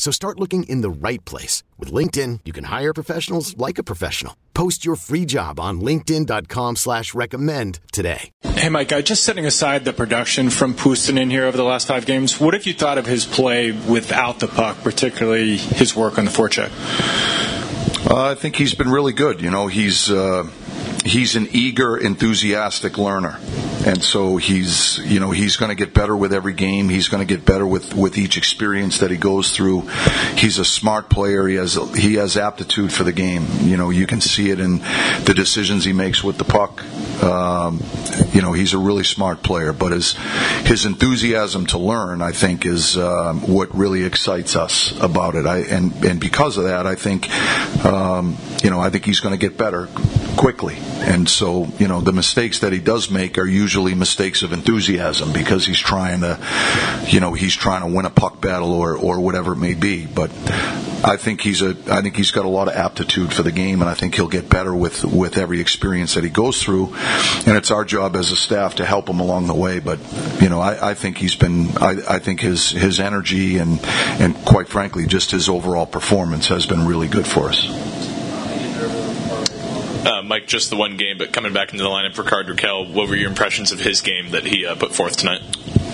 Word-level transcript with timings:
So 0.00 0.10
start 0.10 0.40
looking 0.40 0.62
in 0.62 0.80
the 0.80 0.88
right 0.88 1.22
place. 1.26 1.62
With 1.78 1.92
LinkedIn, 1.92 2.40
you 2.46 2.54
can 2.54 2.64
hire 2.64 2.94
professionals 2.94 3.54
like 3.58 3.76
a 3.76 3.82
professional. 3.82 4.34
Post 4.54 4.82
your 4.82 4.96
free 4.96 5.26
job 5.26 5.60
on 5.60 5.82
linkedin.com 5.82 6.76
slash 6.76 7.12
recommend 7.12 7.80
today. 7.92 8.30
Hey, 8.42 8.70
Mike, 8.70 8.90
uh, 8.92 9.02
just 9.02 9.24
setting 9.24 9.44
aside 9.44 9.84
the 9.84 9.92
production 9.92 10.48
from 10.48 10.72
Puustinen 10.72 11.30
here 11.30 11.44
over 11.44 11.58
the 11.58 11.64
last 11.64 11.86
five 11.86 12.06
games, 12.06 12.40
what 12.40 12.54
have 12.54 12.66
you 12.66 12.72
thought 12.72 12.96
of 12.96 13.04
his 13.04 13.26
play 13.26 13.72
without 13.72 14.40
the 14.40 14.48
puck, 14.48 14.78
particularly 14.82 15.58
his 15.58 15.94
work 15.94 16.16
on 16.16 16.24
the 16.24 16.30
forecheck? 16.30 16.70
Uh, 18.10 18.30
I 18.30 18.34
think 18.36 18.56
he's 18.56 18.74
been 18.74 18.88
really 18.88 19.12
good. 19.12 19.42
You 19.42 19.50
know, 19.50 19.66
he's... 19.66 20.10
Uh 20.10 20.48
he's 21.04 21.36
an 21.36 21.48
eager, 21.52 21.96
enthusiastic 21.96 22.98
learner. 22.98 23.38
And 23.86 24.04
so 24.04 24.36
he's, 24.36 24.98
you 24.98 25.20
know, 25.20 25.30
he's 25.30 25.56
going 25.56 25.70
to 25.70 25.74
get 25.74 25.94
better 25.94 26.14
with 26.14 26.34
every 26.34 26.52
game. 26.52 26.88
He's 26.88 27.08
going 27.08 27.26
to 27.26 27.36
get 27.36 27.46
better 27.46 27.66
with, 27.66 27.94
with 27.94 28.18
each 28.18 28.36
experience 28.36 28.98
that 28.98 29.10
he 29.10 29.16
goes 29.16 29.52
through. 29.52 29.88
He's 30.36 30.58
a 30.58 30.64
smart 30.64 31.08
player. 31.08 31.46
He 31.46 31.54
has, 31.54 31.74
he 31.96 32.14
has 32.14 32.36
aptitude 32.36 32.92
for 32.92 33.04
the 33.04 33.12
game. 33.12 33.46
You 33.62 33.78
know, 33.78 33.88
you 33.88 34.06
can 34.06 34.20
see 34.20 34.50
it 34.50 34.60
in 34.60 34.80
the 35.24 35.32
decisions 35.34 35.84
he 35.84 35.94
makes 35.94 36.22
with 36.22 36.36
the 36.36 36.44
puck. 36.44 36.84
Um, 37.22 37.82
you 38.32 38.42
know, 38.42 38.52
he's 38.52 38.74
a 38.74 38.78
really 38.78 39.04
smart 39.04 39.42
player, 39.42 39.72
but 39.72 39.92
his, 39.92 40.12
his 40.64 40.84
enthusiasm 40.84 41.66
to 41.66 41.78
learn, 41.78 42.22
I 42.22 42.32
think, 42.32 42.66
is 42.66 42.96
um, 42.96 43.40
what 43.42 43.74
really 43.74 44.04
excites 44.04 44.56
us 44.56 44.98
about 45.00 45.34
it. 45.34 45.46
I, 45.46 45.60
and, 45.60 45.92
and 46.04 46.20
because 46.20 46.58
of 46.58 46.64
that, 46.64 46.86
I 46.86 46.94
think, 46.94 47.30
um, 47.84 48.36
you 48.62 48.70
know, 48.70 48.80
I 48.80 48.90
think 48.90 49.04
he's 49.04 49.20
going 49.20 49.38
to 49.38 49.38
get 49.38 49.56
better 49.56 49.88
quickly. 50.36 50.76
And 51.00 51.28
so, 51.28 51.68
you 51.78 51.88
know, 51.88 52.00
the 52.00 52.12
mistakes 52.12 52.60
that 52.60 52.72
he 52.72 52.78
does 52.78 53.10
make 53.10 53.38
are 53.38 53.46
usually 53.46 53.94
mistakes 53.94 54.42
of 54.42 54.52
enthusiasm 54.52 55.32
because 55.32 55.66
he's 55.66 55.78
trying 55.78 56.20
to, 56.20 56.38
you 57.06 57.20
know, 57.20 57.32
he's 57.32 57.54
trying 57.54 57.88
to 57.88 57.94
win 57.94 58.06
a 58.06 58.10
puck 58.10 58.40
battle 58.40 58.72
or, 58.72 58.96
or 58.96 59.20
whatever 59.20 59.52
it 59.52 59.56
may 59.56 59.74
be. 59.74 60.06
But 60.06 60.30
I 61.02 61.16
think 61.16 61.40
he's 61.40 61.62
a, 61.62 61.76
I 61.90 62.02
think 62.02 62.16
he's 62.16 62.30
got 62.30 62.44
a 62.44 62.48
lot 62.48 62.68
of 62.68 62.74
aptitude 62.74 63.32
for 63.32 63.42
the 63.42 63.52
game, 63.52 63.80
and 63.80 63.88
I 63.88 63.94
think 63.94 64.14
he'll 64.14 64.28
get 64.28 64.50
better 64.50 64.74
with 64.74 65.04
with 65.04 65.38
every 65.38 65.60
experience 65.60 66.14
that 66.14 66.24
he 66.24 66.30
goes 66.30 66.62
through. 66.62 66.94
And 67.46 67.56
it's 67.56 67.70
our 67.70 67.84
job 67.84 68.16
as 68.16 68.30
a 68.32 68.36
staff 68.36 68.76
to 68.76 68.84
help 68.84 69.08
him 69.08 69.20
along 69.20 69.46
the 69.46 69.54
way. 69.54 69.78
But 69.78 69.98
you 70.40 70.48
know, 70.48 70.60
I, 70.60 70.90
I 70.90 70.94
think 70.94 71.16
he's 71.16 71.36
been, 71.36 71.76
I, 71.78 71.96
I 72.08 72.18
think 72.18 72.40
his 72.40 72.70
his 72.70 73.00
energy 73.00 73.56
and 73.58 73.80
and 74.20 74.34
quite 74.44 74.68
frankly, 74.68 75.06
just 75.06 75.30
his 75.30 75.48
overall 75.48 75.86
performance 75.86 76.48
has 76.48 76.66
been 76.66 76.86
really 76.86 77.08
good 77.08 77.26
for 77.26 77.48
us. 77.48 78.09
Uh, 80.04 80.22
Mike, 80.22 80.46
just 80.46 80.70
the 80.70 80.76
one 80.76 80.96
game, 80.96 81.18
but 81.18 81.32
coming 81.32 81.52
back 81.52 81.72
into 81.72 81.84
the 81.84 81.90
lineup 81.90 82.14
for 82.14 82.22
Rickard 82.22 82.46
Rakell, 82.46 82.92
what 82.92 83.08
were 83.08 83.16
your 83.16 83.28
impressions 83.28 83.70
of 83.70 83.80
his 83.80 84.00
game 84.00 84.30
that 84.30 84.46
he 84.46 84.64
uh, 84.64 84.74
put 84.74 84.94
forth 84.94 85.16
tonight? 85.16 85.42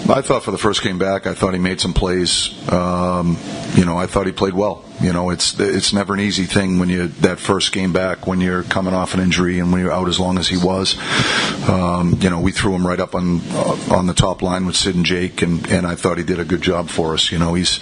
I 0.08 0.22
thought 0.22 0.44
for 0.44 0.52
the 0.52 0.58
first 0.58 0.84
game 0.84 0.98
back, 0.98 1.26
I 1.26 1.34
thought 1.34 1.52
he 1.52 1.58
made 1.58 1.80
some 1.80 1.92
plays. 1.92 2.50
Um, 2.72 3.36
you 3.74 3.84
know, 3.84 3.98
I 3.98 4.06
thought 4.06 4.26
he 4.26 4.32
played 4.32 4.54
well. 4.54 4.84
You 5.00 5.12
know, 5.12 5.30
it's 5.30 5.58
it's 5.58 5.92
never 5.92 6.14
an 6.14 6.20
easy 6.20 6.44
thing 6.44 6.78
when 6.78 6.88
you 6.88 7.08
that 7.08 7.40
first 7.40 7.72
game 7.72 7.92
back 7.92 8.26
when 8.26 8.40
you're 8.40 8.62
coming 8.62 8.94
off 8.94 9.14
an 9.14 9.20
injury 9.20 9.58
and 9.58 9.72
when 9.72 9.80
you're 9.80 9.92
out 9.92 10.08
as 10.08 10.20
long 10.20 10.38
as 10.38 10.48
he 10.48 10.56
was. 10.56 10.96
Um, 11.68 12.18
you 12.20 12.30
know, 12.30 12.40
we 12.40 12.52
threw 12.52 12.74
him 12.74 12.86
right 12.86 13.00
up 13.00 13.16
on 13.16 13.40
on 13.90 14.06
the 14.06 14.14
top 14.14 14.42
line 14.42 14.64
with 14.64 14.76
Sid 14.76 14.94
and 14.94 15.04
Jake, 15.04 15.42
and 15.42 15.68
and 15.70 15.86
I 15.86 15.96
thought 15.96 16.18
he 16.18 16.24
did 16.24 16.38
a 16.38 16.44
good 16.44 16.62
job 16.62 16.88
for 16.88 17.12
us. 17.12 17.32
You 17.32 17.38
know, 17.38 17.54
he's 17.54 17.80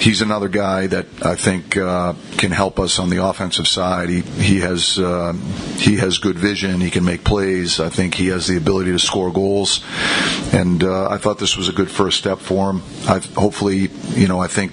he's 0.00 0.22
another 0.22 0.48
guy 0.48 0.86
that 0.86 1.06
I 1.24 1.36
think 1.36 1.76
uh, 1.76 2.14
can 2.38 2.50
help 2.50 2.78
us 2.80 2.98
on 2.98 3.10
the 3.10 3.24
offensive 3.24 3.68
side. 3.68 4.08
He 4.08 4.20
he 4.20 4.60
has 4.60 4.98
uh, 4.98 5.34
he 5.76 5.96
has 5.98 6.18
good 6.18 6.38
vision. 6.38 6.80
He 6.80 6.90
can 6.90 7.04
make 7.04 7.22
plays. 7.24 7.80
I 7.80 7.90
think 7.90 8.14
he 8.14 8.28
has 8.28 8.46
the 8.46 8.56
ability 8.56 8.92
to 8.92 8.98
score 8.98 9.30
goals, 9.32 9.84
and 10.52 10.82
uh, 10.82 11.08
I 11.08 11.18
thought 11.18 11.38
this 11.38 11.56
was 11.56 11.68
a 11.68 11.72
good 11.72 11.90
first 11.90 12.18
step 12.18 12.38
for 12.38 12.70
him. 12.70 12.82
I 13.06 13.18
hopefully, 13.36 13.90
you 14.14 14.28
know, 14.28 14.40
I 14.40 14.48
think 14.48 14.72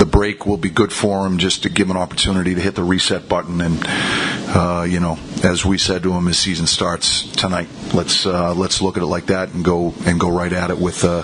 the 0.00 0.06
break 0.06 0.46
will 0.46 0.56
be 0.56 0.70
good 0.70 0.92
for 0.92 1.26
him 1.26 1.36
just 1.36 1.62
to 1.64 1.68
give 1.68 1.86
him 1.86 1.92
an 1.92 2.02
opportunity 2.02 2.54
to 2.54 2.60
hit 2.60 2.74
the 2.74 2.82
reset 2.82 3.28
button 3.28 3.60
and 3.60 3.86
uh, 4.52 4.82
you 4.88 4.98
know, 4.98 5.16
as 5.44 5.64
we 5.64 5.78
said 5.78 6.02
to 6.02 6.12
him, 6.12 6.26
his 6.26 6.38
season 6.38 6.66
starts 6.66 7.30
tonight. 7.36 7.68
Let's 7.94 8.26
uh, 8.26 8.52
let's 8.54 8.82
look 8.82 8.96
at 8.96 9.02
it 9.02 9.06
like 9.06 9.26
that 9.26 9.50
and 9.54 9.64
go 9.64 9.94
and 10.06 10.18
go 10.18 10.28
right 10.28 10.52
at 10.52 10.70
it 10.70 10.78
with 10.78 11.04
uh, 11.04 11.22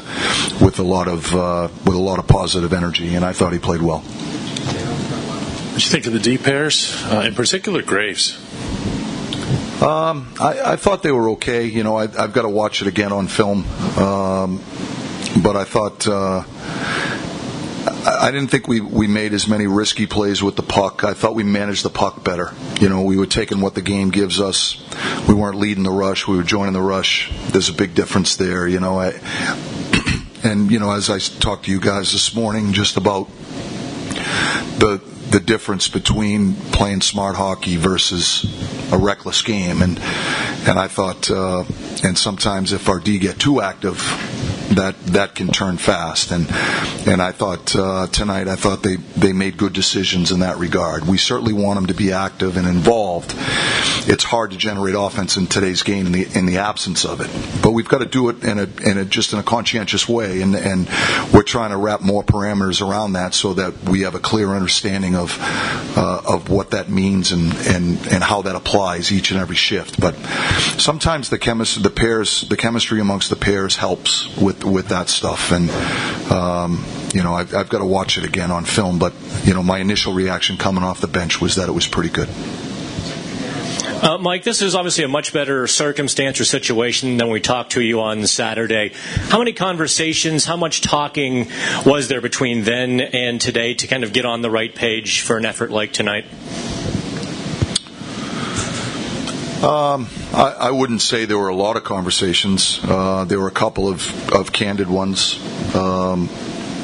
with 0.65 0.79
a 0.79 0.85
lot 0.85 1.09
of 1.09 1.35
uh, 1.35 1.69
with 1.85 1.97
a 1.97 2.01
lot 2.01 2.21
of 2.21 2.29
positive 2.29 2.73
energy. 2.73 3.17
And 3.17 3.25
I 3.25 3.33
thought 3.33 3.53
he 3.53 3.59
played 3.59 3.83
well. 3.83 3.99
What 4.01 5.79
do 5.79 5.85
you 5.85 5.91
think 5.91 6.07
of 6.07 6.13
the 6.13 6.21
D 6.21 6.39
pairs, 6.39 6.95
uh, 7.07 7.25
in 7.27 7.35
particular 7.35 7.83
Graves? 7.83 8.37
Um, 9.83 10.33
I, 10.41 10.73
I, 10.73 10.77
thought 10.77 11.03
they 11.03 11.13
were 11.13 11.31
okay. 11.31 11.65
You 11.65 11.83
know, 11.83 11.97
I, 11.97 12.07
have 12.07 12.33
got 12.33 12.43
to 12.43 12.49
watch 12.49 12.81
it 12.81 12.89
again 12.89 13.13
on 13.13 13.27
film, 13.27 13.67
um, 13.99 14.63
but 15.43 15.57
I 15.57 15.65
thought 15.65 16.07
uh, 16.07 16.45
I 17.87 18.31
didn't 18.33 18.49
think 18.49 18.67
we, 18.67 18.81
we 18.81 19.07
made 19.07 19.33
as 19.33 19.47
many 19.47 19.67
risky 19.67 20.07
plays 20.07 20.43
with 20.43 20.57
the 20.57 20.63
puck. 20.63 21.05
I 21.05 21.15
thought 21.15 21.35
we 21.35 21.45
managed 21.45 21.85
the 21.85 21.91
puck 21.91 22.25
better. 22.25 22.53
You 22.81 22.89
know, 22.89 23.03
we 23.03 23.17
were 23.17 23.27
taking 23.27 23.61
what 23.61 23.75
the 23.75 23.83
game 23.83 24.11
gives 24.11 24.41
us. 24.41 24.83
We 25.29 25.35
weren't 25.35 25.59
leading 25.59 25.85
the 25.85 25.91
rush. 25.91 26.27
We 26.27 26.37
were 26.37 26.43
joining 26.43 26.73
the 26.73 26.83
rush. 26.83 27.31
There's 27.51 27.69
a 27.69 27.73
big 27.73 27.95
difference 27.95 28.37
there. 28.37 28.67
You 28.67 28.81
know, 28.81 28.99
I, 28.99 29.21
and 30.43 30.71
you 30.71 30.79
know, 30.79 30.93
as 30.93 31.11
I 31.11 31.19
talked 31.19 31.67
to 31.67 31.71
you 31.71 31.81
guys 31.81 32.13
this 32.13 32.35
morning, 32.35 32.73
just 32.73 32.97
about 32.97 33.29
the 34.79 35.01
the 35.31 35.41
difference 35.41 35.89
between 35.89 36.55
playing 36.55 37.01
smart 37.01 37.37
hockey 37.37 37.77
versus 37.77 38.45
a 38.93 38.99
reckless 38.99 39.43
game, 39.43 39.83
and 39.83 39.99
and 40.69 40.79
I 40.79 40.89
thought, 40.89 41.31
uh, 41.31 41.65
and 42.03 42.17
sometimes 42.17 42.73
if 42.73 42.89
our 42.89 43.01
D 43.01 43.19
get 43.19 43.39
too 43.39 43.61
active, 43.61 44.01
that 44.75 44.99
that 45.07 45.35
can 45.35 45.49
turn 45.49 45.77
fast. 45.77 46.31
And 46.31 46.47
and 47.07 47.23
I 47.23 47.33
thought 47.33 47.75
uh, 47.77 48.07
tonight, 48.09 48.49
I 48.49 48.57
thought 48.57 48.83
they 48.83 48.97
they 48.97 49.33
made 49.33 49.57
good 49.57 49.73
decisions 49.73 50.33
in 50.33 50.41
that 50.41 50.59
regard. 50.59 51.07
We 51.07 51.19
certainly 51.19 51.53
want 51.53 51.77
them 51.77 51.87
to 51.87 51.95
be 51.95 52.13
active 52.13 52.57
and 52.57 52.67
involved. 52.67 53.35
It's 54.09 54.25
hard 54.25 54.53
to 54.53 54.57
generate 54.57 54.95
offense 54.97 55.37
in 55.37 55.47
today's 55.47 55.83
game 55.83 56.07
in 56.07 56.13
the 56.13 56.27
in 56.35 56.47
the 56.47 56.59
absence 56.59 57.05
of 57.05 57.21
it, 57.21 57.31
but 57.63 57.73
we've 57.73 57.89
got 57.89 57.99
to 57.99 58.07
do 58.07 58.29
it 58.29 58.45
in 58.45 58.59
a 58.59 58.69
in 58.89 58.99
a 58.99 59.05
just 59.05 59.33
in 59.33 59.39
a 59.39 59.43
conscientious 59.43 60.09
way, 60.09 60.43
and 60.43 60.55
and 60.55 60.89
we're 61.33 61.43
trying 61.43 61.71
to 61.71 61.77
wrap 61.77 62.01
more 62.01 62.23
parameters 62.23 62.87
around 62.87 63.15
that 63.15 63.35
so 63.35 63.55
that 63.55 63.89
we 63.89 64.03
have 64.03 64.15
a 64.15 64.21
clear 64.21 64.51
understanding 64.51 65.17
of 65.17 65.37
uh, 65.97 66.23
of 66.27 66.51
what 66.51 66.71
that 66.71 66.89
means 66.89 67.33
and 67.33 67.53
and 67.67 68.07
and 68.09 68.23
how 68.23 68.43
that 68.43 68.57
applies 68.57 69.13
each 69.13 69.31
and 69.31 69.41
every 69.41 69.57
shift. 69.57 70.01
But 70.01 70.15
sometimes 70.79 71.31
the 71.31 71.39
chemist 71.39 71.83
the 71.83 71.91
pairs 71.91 72.49
the 72.49 72.57
chemistry 72.57 73.01
amongst 73.01 73.31
the 73.31 73.37
pairs 73.37 73.77
helps 73.77 74.37
with 74.37 74.56
with 74.65 74.87
with 74.87 74.89
that 74.89 75.09
stuff. 75.09 75.53
And 75.53 75.71
um, 76.31 76.85
you 77.15 77.23
know, 77.23 77.35
I've, 77.35 77.55
I've 77.55 77.69
got 77.69 77.79
to 77.79 77.87
watch 77.87 78.19
it 78.19 78.25
again 78.25 78.51
on 78.51 78.65
film. 78.65 78.99
But 78.99 79.15
you 79.45 79.55
know, 79.55 79.63
my 79.63 79.79
initial 79.79 80.13
reaction 80.13 80.57
coming 80.57 80.85
off 80.85 81.01
the 81.01 81.09
bench 81.09 81.41
was 81.41 81.57
that 81.57 81.69
it 81.69 81.73
was 81.73 81.87
pretty 81.87 82.11
good. 82.11 82.29
Uh, 83.97 84.19
Mike, 84.19 84.45
this 84.45 84.61
is 84.61 84.75
obviously 84.75 85.05
a 85.05 85.09
much 85.09 85.33
better 85.33 85.67
circumstance 85.67 86.39
or 86.39 86.45
situation 86.45 87.17
than 87.17 87.31
we 87.31 87.41
talked 87.41 87.73
to 87.73 87.81
you 87.81 88.03
on 88.03 88.27
Saturday. 88.27 88.93
How 89.29 89.39
many 89.39 89.55
conversations, 89.55 90.45
how 90.45 90.57
much 90.57 90.83
talking 90.83 91.49
was 91.87 92.07
there 92.09 92.21
between 92.21 92.63
then 92.63 93.01
and 93.01 93.41
today 93.41 93.73
to 93.73 93.87
kind 93.87 94.05
of 94.05 94.13
get 94.13 94.27
on 94.27 94.43
the 94.43 94.51
right 94.51 94.73
page 94.73 95.23
for 95.23 95.39
an 95.39 95.47
effort 95.47 95.71
like 95.71 95.95
tonight? 95.95 96.27
Um, 99.63 100.07
I, 100.35 100.55
I, 100.59 100.71
wouldn't 100.71 101.01
say 101.01 101.25
there 101.25 101.39
were 101.39 101.49
a 101.49 101.55
lot 101.55 101.79
of 101.79 101.85
conversations. 101.85 102.79
Uh, 102.85 103.25
there 103.25 103.41
were 103.41 103.49
a 103.49 103.53
couple 103.53 103.89
of, 103.89 104.33
of 104.33 104.53
candid 104.53 104.87
ones. 104.87 105.41
Um, 105.75 106.29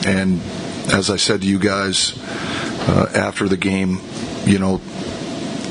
and 0.06 0.40
as 0.90 1.10
I 1.10 1.16
said 1.16 1.42
to 1.42 1.46
you 1.46 1.58
guys, 1.58 2.18
uh, 2.88 3.12
after 3.14 3.46
the 3.46 3.58
game, 3.58 4.00
you 4.46 4.58
know, 4.58 4.80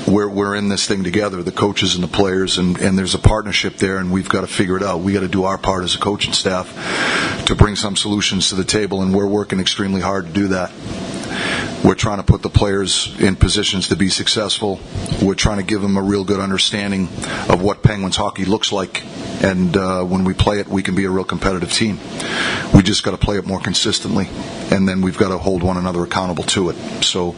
we're, 0.08 0.30
we're 0.30 0.56
in 0.56 0.70
this 0.70 0.88
thing 0.88 1.04
together, 1.04 1.42
the 1.42 1.52
coaches 1.52 1.96
and 1.96 2.04
the 2.04 2.08
players, 2.08 2.60
and, 2.60 2.80
and 2.80 3.00
there's 3.00 3.16
a 3.16 3.20
partnership 3.20 3.78
there, 3.78 3.98
and 3.98 4.12
we've 4.12 4.30
got 4.30 4.42
to 4.42 4.48
figure 4.48 4.78
it 4.78 4.84
out. 4.84 5.00
We 5.00 5.14
got 5.14 5.22
to 5.22 5.28
do 5.28 5.46
our 5.46 5.58
part 5.58 5.84
as 5.84 5.96
a 5.96 6.00
coaching 6.00 6.34
staff 6.34 7.46
to 7.48 7.56
bring 7.56 7.76
some 7.76 7.96
solutions 7.96 8.50
to 8.50 8.56
the 8.56 8.64
table, 8.64 9.02
and 9.02 9.14
we're 9.14 9.28
working 9.28 9.60
extremely 9.60 10.02
hard 10.02 10.28
to 10.28 10.34
do 10.34 10.48
that. 10.50 10.72
We're 11.84 11.96
trying 11.96 12.18
to 12.18 12.24
put 12.24 12.44
the 12.44 12.50
players 12.50 13.20
in 13.20 13.36
positions 13.36 13.88
to 13.90 13.96
be 13.96 14.10
successful. 14.10 14.80
We're 15.22 15.34
trying 15.36 15.58
to 15.58 15.64
give 15.64 15.82
them 15.82 15.98
a 15.98 16.02
real 16.02 16.24
good 16.24 16.40
understanding 16.40 17.08
of 17.50 17.62
what 17.62 17.82
Penguins 17.82 18.16
hockey 18.16 18.46
looks 18.46 18.72
like. 18.72 19.04
And 19.44 19.76
uh, 19.76 20.04
when 20.04 20.24
we 20.24 20.36
play 20.36 20.60
it, 20.60 20.68
we 20.68 20.84
can 20.84 20.94
be 20.94 21.06
a 21.06 21.10
real 21.10 21.24
competitive 21.24 21.72
team. 21.72 22.00
We 22.76 22.84
just 22.84 23.04
got 23.04 23.12
to 23.12 23.18
play 23.18 23.38
it 23.38 23.48
more 23.48 23.60
consistently, 23.60 24.28
and 24.70 24.88
then 24.88 25.02
we've 25.02 25.18
got 25.18 25.30
to 25.30 25.40
hold 25.40 25.64
one 25.64 25.78
another 25.78 26.04
accountable 26.04 26.44
to 26.44 26.70
it. 26.70 26.76
So, 27.04 27.36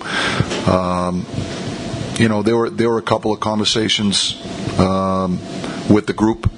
um, 0.69 1.25
you 2.19 2.27
know, 2.27 2.43
there 2.43 2.57
were 2.57 2.69
there 2.69 2.89
were 2.89 2.97
a 2.97 3.03
couple 3.03 3.31
of 3.31 3.39
conversations 3.39 4.35
um, 4.77 5.39
with 5.89 6.05
the 6.05 6.13
group, 6.13 6.51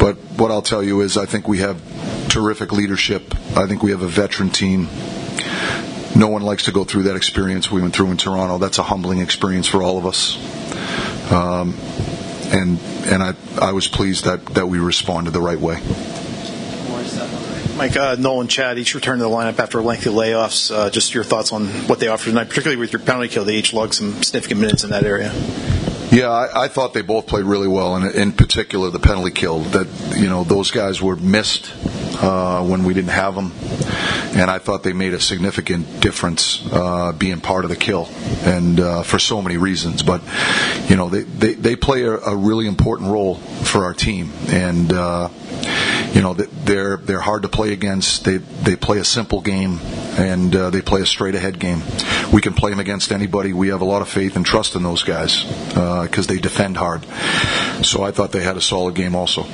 but 0.00 0.16
what 0.36 0.50
I'll 0.50 0.62
tell 0.62 0.82
you 0.82 1.00
is, 1.00 1.16
I 1.16 1.26
think 1.26 1.46
we 1.46 1.58
have 1.58 1.80
terrific 2.28 2.72
leadership. 2.72 3.34
I 3.56 3.66
think 3.66 3.84
we 3.84 3.92
have 3.92 4.02
a 4.02 4.08
veteran 4.08 4.50
team 4.50 4.88
no 6.16 6.28
one 6.28 6.42
likes 6.42 6.64
to 6.64 6.72
go 6.72 6.84
through 6.84 7.04
that 7.04 7.16
experience 7.16 7.70
we 7.70 7.82
went 7.82 7.94
through 7.94 8.10
in 8.10 8.16
Toronto. 8.16 8.58
That's 8.58 8.78
a 8.78 8.82
humbling 8.82 9.20
experience 9.20 9.68
for 9.68 9.82
all 9.82 9.98
of 9.98 10.06
us. 10.06 10.36
Um, 11.30 11.74
and 12.52 12.78
and 13.06 13.22
I 13.22 13.34
I 13.60 13.72
was 13.72 13.88
pleased 13.88 14.24
that, 14.24 14.44
that 14.54 14.68
we 14.68 14.78
responded 14.78 15.32
the 15.32 15.40
right 15.40 15.58
way. 15.58 15.80
Mike, 17.76 17.94
uh, 17.94 18.16
Nolan, 18.18 18.48
Chad 18.48 18.78
each 18.78 18.94
returned 18.94 19.18
to 19.20 19.24
the 19.24 19.30
lineup 19.30 19.58
after 19.58 19.82
lengthy 19.82 20.08
layoffs. 20.08 20.74
Uh, 20.74 20.88
just 20.88 21.12
your 21.12 21.24
thoughts 21.24 21.52
on 21.52 21.66
what 21.88 22.00
they 22.00 22.08
offered 22.08 22.30
tonight, 22.30 22.48
particularly 22.48 22.80
with 22.80 22.90
your 22.90 23.02
penalty 23.02 23.28
kill. 23.28 23.44
They 23.44 23.56
each 23.56 23.74
logged 23.74 23.92
some 23.92 24.22
significant 24.22 24.62
minutes 24.62 24.82
in 24.82 24.90
that 24.90 25.04
area. 25.04 25.30
Yeah, 26.10 26.30
I, 26.30 26.64
I 26.64 26.68
thought 26.68 26.94
they 26.94 27.02
both 27.02 27.26
played 27.26 27.44
really 27.44 27.68
well, 27.68 27.96
and 27.96 28.14
in 28.14 28.32
particular 28.32 28.90
the 28.90 29.00
penalty 29.00 29.32
kill. 29.32 29.60
That 29.60 29.86
you 30.16 30.28
know 30.28 30.44
those 30.44 30.70
guys 30.70 31.02
were 31.02 31.16
missed 31.16 31.70
uh, 32.22 32.64
when 32.64 32.84
we 32.84 32.94
didn't 32.94 33.10
have 33.10 33.34
them, 33.34 33.52
and 34.36 34.50
I 34.50 34.58
thought 34.58 34.82
they 34.82 34.92
made 34.92 35.14
a 35.14 35.20
significant 35.20 36.00
difference 36.00 36.66
uh, 36.72 37.12
being 37.12 37.40
part 37.40 37.64
of 37.64 37.70
the 37.70 37.76
kill, 37.76 38.08
and 38.44 38.80
uh, 38.80 39.02
for 39.02 39.18
so 39.18 39.42
many 39.42 39.56
reasons. 39.56 40.02
But 40.02 40.22
you 40.88 40.96
know 40.96 41.08
they 41.08 41.22
they, 41.22 41.54
they 41.54 41.76
play 41.76 42.02
a, 42.02 42.12
a 42.12 42.36
really 42.36 42.66
important 42.66 43.10
role 43.10 43.36
for 43.36 43.84
our 43.84 43.94
team, 43.94 44.32
and 44.48 44.92
uh, 44.92 45.28
you 46.12 46.22
know 46.22 46.34
they're 46.34 46.96
they're 46.96 47.20
hard 47.20 47.42
to 47.42 47.48
play 47.48 47.72
against. 47.72 48.24
They 48.24 48.38
they 48.38 48.76
play 48.76 48.98
a 48.98 49.04
simple 49.04 49.40
game 49.40 49.80
and 50.18 50.54
uh, 50.56 50.70
they 50.70 50.80
play 50.80 51.02
a 51.02 51.06
straight 51.06 51.34
ahead 51.34 51.58
game. 51.58 51.82
We 52.32 52.40
can 52.40 52.54
play 52.54 52.70
them 52.70 52.80
against 52.80 53.12
anybody. 53.12 53.52
We 53.52 53.68
have 53.68 53.82
a 53.82 53.84
lot 53.84 54.02
of 54.02 54.08
faith 54.08 54.36
and 54.36 54.46
trust 54.46 54.74
in 54.74 54.82
those 54.82 55.02
guys 55.02 55.44
because 55.68 56.26
uh, 56.26 56.32
they 56.32 56.38
defend 56.38 56.76
hard. 56.76 57.04
So 57.84 58.02
I 58.02 58.10
thought 58.10 58.32
they 58.32 58.42
had 58.42 58.56
a 58.56 58.62
solid 58.62 58.94
game 58.94 59.14
also. 59.14 59.46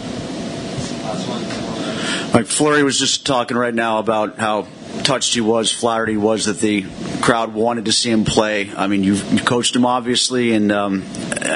Mike 2.33 2.47
Fleury 2.47 2.83
was 2.83 2.99
just 2.99 3.27
talking 3.27 3.59
right 3.59 3.75
now 3.75 3.99
about 3.99 4.39
how 4.39 4.67
touched 5.03 5.35
he 5.35 5.43
was, 5.43 5.71
flattered 5.71 6.09
he 6.09 6.17
was 6.17 6.47
that 6.47 6.61
the 6.61 6.87
crowd 7.21 7.53
wanted 7.53 7.85
to 7.85 7.93
see 7.93 8.11
him 8.11 8.25
play. 8.25 8.73
I 8.75 8.87
mean, 8.87 9.05
you've, 9.05 9.33
you've 9.33 9.45
coached 9.45 9.77
him 9.77 9.85
obviously, 9.85 10.55
and 10.55 10.73
um, 10.73 11.05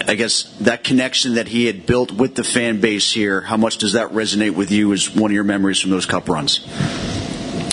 I 0.06 0.16
guess 0.16 0.42
that 0.60 0.84
connection 0.84 1.36
that 1.36 1.48
he 1.48 1.64
had 1.64 1.86
built 1.86 2.12
with 2.12 2.34
the 2.34 2.44
fan 2.44 2.80
base 2.80 3.10
here. 3.10 3.40
How 3.40 3.56
much 3.56 3.78
does 3.78 3.94
that 3.94 4.10
resonate 4.10 4.54
with 4.54 4.70
you 4.70 4.92
as 4.92 5.14
one 5.14 5.30
of 5.30 5.34
your 5.34 5.44
memories 5.44 5.80
from 5.80 5.92
those 5.92 6.04
Cup 6.04 6.28
runs? 6.28 6.66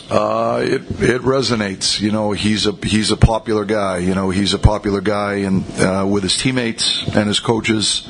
Uh, 0.09 0.61
it 0.63 0.81
it 1.01 1.21
resonates. 1.23 1.99
You 1.99 2.11
know, 2.11 2.33
he's 2.33 2.67
a 2.67 2.73
he's 2.83 3.11
a 3.11 3.17
popular 3.17 3.65
guy. 3.65 3.97
You 3.97 4.13
know, 4.13 4.29
he's 4.29 4.53
a 4.53 4.59
popular 4.59 5.01
guy, 5.01 5.35
and 5.37 5.63
uh, 5.79 6.05
with 6.07 6.23
his 6.23 6.37
teammates 6.37 7.03
and 7.15 7.27
his 7.27 7.39
coaches, 7.39 8.07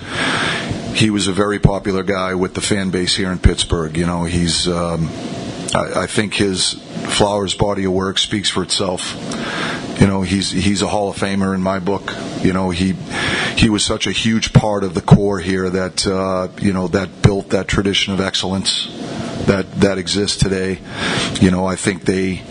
he 0.93 1.09
was 1.09 1.27
a 1.27 1.33
very 1.33 1.59
popular 1.59 2.03
guy 2.03 2.35
with 2.35 2.53
the 2.53 2.61
fan 2.61 2.89
base 2.89 3.15
here 3.15 3.31
in 3.31 3.39
Pittsburgh. 3.39 3.97
You 3.97 4.05
know, 4.05 4.23
he's. 4.23 4.67
Um, 4.67 5.09
I, 5.75 6.03
I 6.03 6.07
think 6.07 6.35
his 6.35 6.73
Flowers 6.73 7.53
body 7.53 7.85
of 7.85 7.91
work 7.91 8.17
speaks 8.17 8.49
for 8.49 8.63
itself. 8.63 9.13
You 9.99 10.07
know, 10.07 10.21
he's 10.21 10.51
he's 10.51 10.81
a 10.81 10.87
Hall 10.87 11.09
of 11.09 11.17
Famer 11.17 11.53
in 11.53 11.61
my 11.61 11.79
book. 11.79 12.13
You 12.41 12.53
know, 12.53 12.69
he 12.69 12.93
he 13.57 13.69
was 13.69 13.83
such 13.83 14.07
a 14.07 14.11
huge 14.11 14.53
part 14.53 14.83
of 14.83 14.93
the 14.93 15.01
core 15.01 15.39
here 15.39 15.69
that 15.69 16.07
uh, 16.07 16.47
you 16.59 16.73
know 16.73 16.87
that 16.89 17.21
built 17.21 17.49
that 17.49 17.67
tradition 17.67 18.13
of 18.13 18.19
excellence 18.19 18.87
that 19.45 19.71
that 19.81 19.97
exists 19.97 20.37
today. 20.37 20.79
You 21.39 21.51
know, 21.51 21.65
I 21.65 21.75
think 21.75 22.05
they 22.05 22.41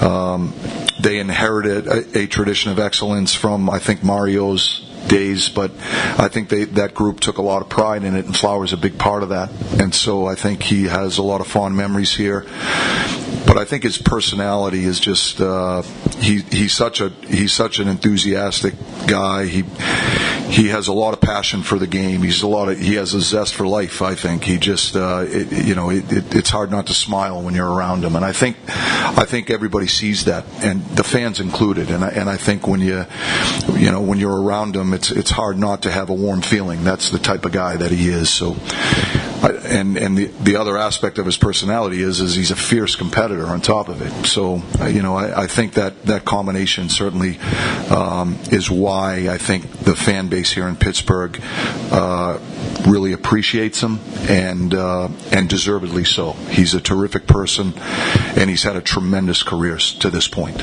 um, 0.00 0.52
they 1.00 1.18
inherited 1.18 1.86
a, 1.86 2.18
a, 2.20 2.26
tradition 2.26 2.72
of 2.72 2.78
excellence 2.78 3.34
from 3.34 3.70
I 3.70 3.78
think 3.78 4.02
Mario's 4.02 4.91
days, 5.08 5.48
but 5.48 5.70
I 6.18 6.28
think 6.28 6.48
they, 6.48 6.64
that 6.64 6.94
group 6.94 7.20
took 7.20 7.38
a 7.38 7.42
lot 7.42 7.62
of 7.62 7.68
pride 7.68 8.04
in 8.04 8.14
it, 8.14 8.24
and 8.24 8.36
Flower's 8.36 8.72
a 8.72 8.76
big 8.76 8.98
part 8.98 9.22
of 9.22 9.30
that. 9.30 9.50
And 9.80 9.94
so 9.94 10.26
I 10.26 10.34
think 10.34 10.62
he 10.62 10.84
has 10.84 11.18
a 11.18 11.22
lot 11.22 11.40
of 11.40 11.46
fond 11.46 11.76
memories 11.76 12.14
here. 12.14 12.46
But 13.46 13.58
I 13.58 13.64
think 13.64 13.82
his 13.82 13.98
personality 13.98 14.84
is 14.84 15.00
just 15.00 15.40
uh, 15.40 15.82
he 16.20 16.40
he's 16.40 16.72
such 16.72 17.00
a 17.00 17.08
he's 17.08 17.52
such 17.52 17.80
an 17.80 17.88
enthusiastic 17.88 18.74
guy. 19.06 19.46
He 19.46 19.64
he 20.52 20.68
has 20.68 20.88
a 20.88 20.92
lot 20.92 21.14
of 21.14 21.20
passion 21.20 21.62
for 21.62 21.78
the 21.78 21.86
game. 21.86 22.20
He's 22.22 22.42
a 22.42 22.46
lot 22.46 22.68
of 22.68 22.78
he 22.78 22.96
has 22.96 23.14
a 23.14 23.22
zest 23.22 23.54
for 23.54 23.66
life. 23.66 24.02
I 24.02 24.14
think 24.14 24.44
he 24.44 24.58
just 24.58 24.94
uh, 24.94 25.24
it, 25.26 25.50
you 25.50 25.74
know 25.74 25.88
it, 25.88 26.12
it, 26.12 26.34
it's 26.34 26.50
hard 26.50 26.70
not 26.70 26.88
to 26.88 26.94
smile 26.94 27.40
when 27.40 27.54
you're 27.54 27.72
around 27.72 28.04
him, 28.04 28.16
and 28.16 28.24
I 28.24 28.32
think 28.32 28.58
I 28.68 29.24
think 29.24 29.48
everybody 29.48 29.86
sees 29.86 30.26
that, 30.26 30.44
and 30.62 30.84
the 30.88 31.04
fans 31.04 31.40
included. 31.40 31.90
And 31.90 32.04
I, 32.04 32.10
and 32.10 32.28
I 32.28 32.36
think 32.36 32.66
when 32.66 32.80
you 32.80 33.06
you 33.72 33.90
know 33.90 34.02
when 34.02 34.18
you're 34.18 34.42
around 34.42 34.76
him, 34.76 34.92
it's 34.92 35.10
it's 35.10 35.30
hard 35.30 35.58
not 35.58 35.82
to 35.82 35.90
have 35.90 36.10
a 36.10 36.14
warm 36.14 36.42
feeling. 36.42 36.84
That's 36.84 37.08
the 37.08 37.18
type 37.18 37.46
of 37.46 37.52
guy 37.52 37.78
that 37.78 37.90
he 37.90 38.10
is. 38.10 38.28
So 38.28 38.54
and 39.42 39.96
and 39.96 40.16
the, 40.16 40.26
the 40.26 40.56
other 40.56 40.76
aspect 40.76 41.18
of 41.18 41.26
his 41.26 41.36
personality 41.36 42.02
is 42.02 42.20
is 42.20 42.34
he's 42.34 42.50
a 42.50 42.56
fierce 42.56 42.96
competitor 42.96 43.46
on 43.46 43.60
top 43.60 43.88
of 43.88 44.02
it. 44.02 44.26
So 44.26 44.62
uh, 44.80 44.86
you 44.86 45.02
know 45.02 45.16
I, 45.16 45.44
I 45.44 45.46
think 45.46 45.74
that 45.74 46.04
that 46.04 46.24
combination 46.24 46.88
certainly 46.88 47.38
um, 47.90 48.38
is 48.50 48.70
why 48.70 49.28
I 49.28 49.38
think 49.38 49.70
the 49.70 49.96
fan 49.96 50.28
base 50.28 50.52
here 50.52 50.68
in 50.68 50.76
Pittsburgh 50.76 51.40
uh, 51.90 52.38
really 52.86 53.12
appreciates 53.12 53.80
him 53.80 53.98
and 54.28 54.74
uh, 54.74 55.08
and 55.30 55.48
deservedly 55.48 56.04
so. 56.04 56.32
He's 56.32 56.74
a 56.74 56.80
terrific 56.80 57.26
person, 57.26 57.74
and 58.36 58.48
he's 58.48 58.62
had 58.62 58.76
a 58.76 58.82
tremendous 58.82 59.42
career 59.42 59.78
to 59.78 60.10
this 60.10 60.28
point. 60.28 60.62